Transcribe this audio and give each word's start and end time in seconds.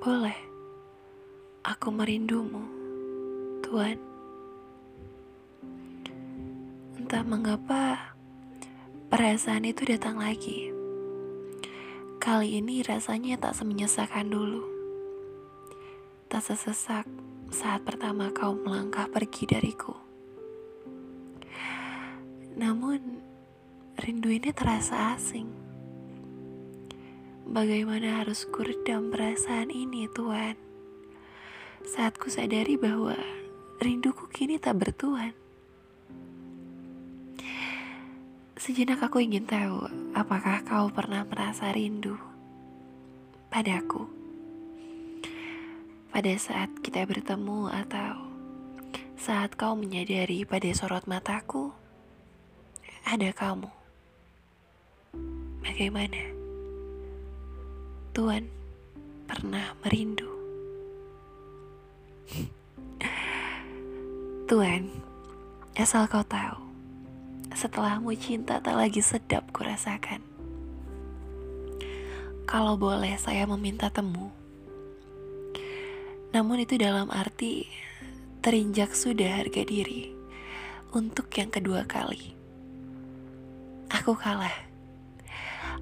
Boleh. 0.00 0.40
Aku 1.60 1.92
merindumu, 1.92 2.64
Tuhan. 3.60 4.00
Entah 6.96 7.20
mengapa 7.20 8.16
perasaan 9.12 9.68
itu 9.68 9.84
datang 9.84 10.16
lagi. 10.16 10.72
Kali 12.16 12.64
ini 12.64 12.80
rasanya 12.80 13.36
tak 13.36 13.52
semenyesakan 13.52 14.32
dulu. 14.32 14.64
Tak 16.32 16.48
sesesak 16.48 17.04
saat 17.52 17.84
pertama 17.84 18.32
kau 18.32 18.56
melangkah 18.56 19.04
pergi 19.04 19.52
dariku. 19.52 19.92
Namun, 22.56 23.20
rindu 24.00 24.32
ini 24.32 24.48
terasa 24.56 25.12
asing. 25.12 25.69
Bagaimana 27.50 28.22
harus 28.22 28.46
kuredam 28.46 29.10
perasaan 29.10 29.74
ini, 29.74 30.06
Tuhan? 30.14 30.54
Saat 31.82 32.14
ku 32.14 32.30
sadari 32.30 32.78
bahwa 32.78 33.18
rinduku 33.82 34.30
kini 34.30 34.54
tak 34.62 34.78
bertuan. 34.78 35.34
Sejenak 38.54 39.02
aku 39.02 39.18
ingin 39.18 39.50
tahu, 39.50 39.82
apakah 40.14 40.62
kau 40.62 40.94
pernah 40.94 41.26
merasa 41.26 41.74
rindu 41.74 42.14
padaku? 43.50 44.06
Pada 46.14 46.30
saat 46.38 46.70
kita 46.86 47.02
bertemu 47.02 47.66
atau 47.66 48.30
saat 49.18 49.58
kau 49.58 49.74
menyadari 49.74 50.46
pada 50.46 50.70
sorot 50.70 51.02
mataku, 51.10 51.74
ada 53.02 53.34
kamu. 53.34 53.74
Bagaimana? 55.66 56.39
Tuhan 58.10 58.50
pernah 59.30 59.70
merindu. 59.86 60.26
Tuhan, 64.50 64.90
asal 65.78 66.10
kau 66.10 66.26
tahu, 66.26 66.58
setelahmu 67.54 68.10
cinta 68.18 68.58
tak 68.58 68.74
lagi 68.74 68.98
sedap 68.98 69.46
kurasakan. 69.54 70.18
Kalau 72.50 72.74
boleh 72.74 73.14
saya 73.14 73.46
meminta 73.46 73.86
temu. 73.94 74.34
Namun 76.34 76.66
itu 76.66 76.74
dalam 76.82 77.14
arti 77.14 77.70
terinjak 78.42 78.90
sudah 78.90 79.38
harga 79.38 79.62
diri 79.62 80.10
untuk 80.90 81.30
yang 81.38 81.54
kedua 81.54 81.86
kali. 81.86 82.34
Aku 83.94 84.18
kalah. 84.18 84.66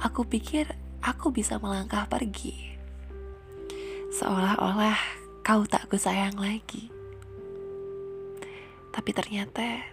Aku 0.00 0.26
pikir 0.26 0.72
aku 1.04 1.28
bisa 1.28 1.60
melangkah 1.60 2.08
pergi. 2.08 2.72
Seolah-olah 4.16 4.96
kau 5.44 5.68
tak 5.68 5.92
ku 5.92 6.00
sayang 6.00 6.40
lagi. 6.40 6.88
Tapi 8.88 9.10
ternyata 9.12 9.84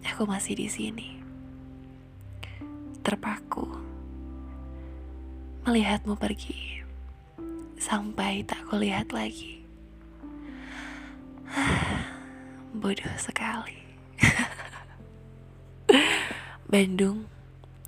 aku 0.00 0.24
masih 0.24 0.56
di 0.56 0.68
sini. 0.72 1.08
Terpaku 3.04 3.68
melihatmu 5.68 6.16
pergi 6.16 6.80
sampai 7.76 8.40
tak 8.48 8.64
kulihat 8.72 9.12
lagi. 9.12 9.60
Bodoh 12.80 13.12
sekali. 13.20 13.76
Bandung, 16.70 17.26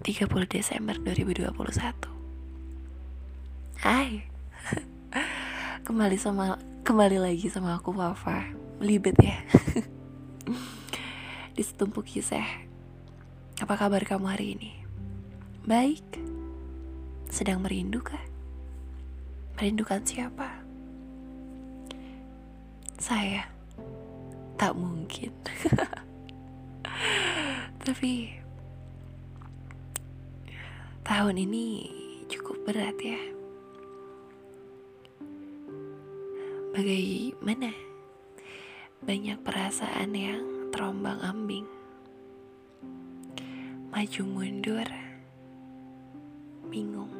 30 0.02 0.26
Desember 0.50 0.98
2021. 0.98 1.46
Hai. 3.86 4.26
kembali 5.86 6.18
sama 6.18 6.58
kembali 6.82 7.22
lagi 7.22 7.46
sama 7.46 7.78
aku 7.78 7.94
Wafa. 7.94 8.50
Melibet 8.82 9.14
ya. 9.22 9.38
Di 11.54 11.62
setumpuk 11.62 12.02
kisah. 12.02 12.66
Apa 13.62 13.78
kabar 13.78 14.02
kamu 14.02 14.26
hari 14.26 14.58
ini? 14.58 14.74
Baik. 15.70 16.02
Sedang 17.30 17.62
merindu 17.62 18.02
kah? 18.02 18.26
Merindukan 19.54 20.02
siapa? 20.02 20.50
Saya. 22.98 23.46
Tak 24.58 24.74
mungkin. 24.74 25.30
Tapi 27.86 28.41
tahun 31.02 31.34
ini 31.34 31.90
cukup 32.30 32.62
berat 32.62 32.94
ya. 33.02 33.18
Bagaimana? 36.72 37.74
Banyak 39.02 39.42
perasaan 39.42 40.14
yang 40.14 40.70
terombang 40.70 41.18
ambing. 41.20 41.66
Maju 43.90 44.22
mundur. 44.24 44.86
Bingung. 46.70 47.10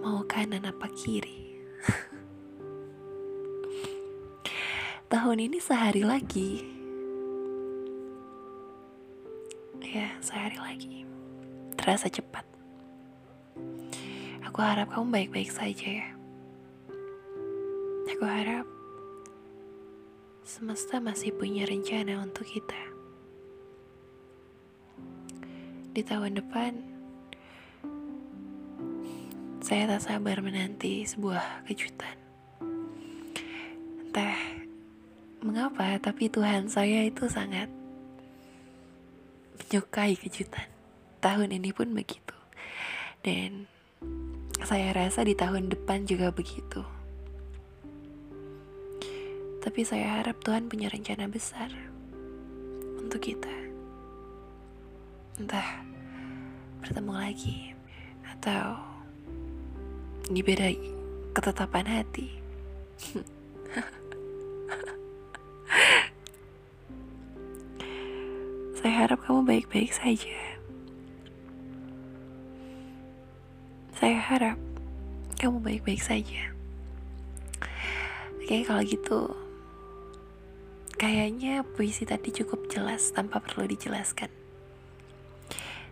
Mau 0.00 0.24
kanan 0.24 0.64
apa 0.64 0.88
kiri? 0.94 1.60
Tahun 5.12 5.38
ini 5.42 5.58
sehari 5.60 6.06
lagi. 6.06 6.64
Ya, 9.82 10.14
sehari 10.22 10.54
lagi. 10.56 11.02
Terasa 11.74 12.06
cepat. 12.06 12.59
Aku 14.50 14.66
harap 14.66 14.90
kamu 14.90 15.14
baik-baik 15.14 15.46
saja 15.46 16.02
ya. 16.02 16.08
Aku 18.10 18.26
harap 18.26 18.66
semesta 20.42 20.98
masih 20.98 21.30
punya 21.38 21.62
rencana 21.70 22.18
untuk 22.18 22.42
kita. 22.50 22.82
Di 25.94 26.02
tahun 26.02 26.42
depan, 26.42 26.82
saya 29.62 29.86
tak 29.86 30.02
sabar 30.02 30.42
menanti 30.42 31.06
sebuah 31.06 31.70
kejutan. 31.70 32.18
Entah 34.02 34.34
mengapa, 35.46 35.94
tapi 36.02 36.26
Tuhan 36.26 36.66
saya 36.66 37.06
itu 37.06 37.30
sangat 37.30 37.70
menyukai 39.62 40.18
kejutan. 40.18 40.66
Tahun 41.22 41.54
ini 41.54 41.70
pun 41.70 41.94
begitu. 41.94 42.34
Dan 43.22 43.70
saya 44.64 44.92
rasa 44.92 45.24
di 45.24 45.32
tahun 45.32 45.72
depan 45.72 46.04
juga 46.04 46.28
begitu. 46.32 46.84
Tapi 49.60 49.80
saya 49.84 50.20
harap 50.20 50.40
Tuhan 50.40 50.72
punya 50.72 50.88
rencana 50.88 51.28
besar 51.28 51.68
untuk 52.96 53.20
kita. 53.20 53.52
Entah 55.36 55.84
bertemu 56.80 57.12
lagi 57.12 57.76
atau 58.24 58.76
dibeda 60.32 60.72
ketetapan 61.36 61.86
hati. 61.86 62.28
saya 68.80 69.04
harap 69.04 69.20
kamu 69.28 69.44
baik-baik 69.44 69.92
saja. 69.92 70.49
Saya 74.00 74.16
harap 74.16 74.56
kamu 75.36 75.60
baik-baik 75.60 76.00
saja. 76.00 76.56
Oke, 78.40 78.64
kalau 78.64 78.80
gitu, 78.80 79.28
kayaknya 80.96 81.60
puisi 81.76 82.08
tadi 82.08 82.32
cukup 82.32 82.64
jelas 82.72 83.12
tanpa 83.12 83.44
perlu 83.44 83.68
dijelaskan. 83.68 84.32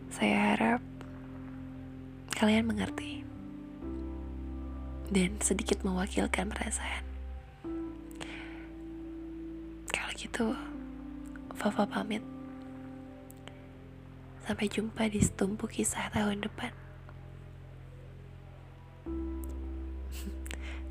Saya 0.08 0.56
harap 0.56 0.80
kalian 2.32 2.64
mengerti 2.64 3.28
dan 5.12 5.36
sedikit 5.44 5.84
mewakilkan 5.84 6.48
perasaan. 6.48 7.04
Kalau 9.92 10.12
gitu, 10.16 10.56
Fafa 11.60 11.84
pamit. 11.84 12.24
Sampai 14.48 14.72
jumpa 14.72 15.12
di 15.12 15.20
setumpuk 15.20 15.76
kisah 15.76 16.08
tahun 16.08 16.40
depan. 16.40 16.87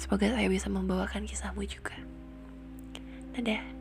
Semoga 0.07 0.31
saya 0.31 0.47
bisa 0.47 0.71
membawakan 0.71 1.27
kisahmu 1.27 1.67
juga. 1.67 1.91
Dadah. 3.35 3.76